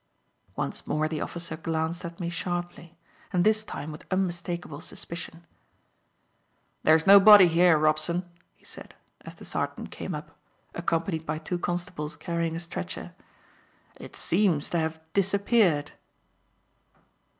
[0.55, 2.97] Once more the officer glanced at me sharply,
[3.31, 5.45] and this time with unmistakable suspicion.
[6.81, 10.35] "There's no body here, Robson," he said, as the sergeant came up,
[10.73, 13.13] accompanied by two constables carrying a stretcher.
[13.95, 15.91] "It seems to have disappeared."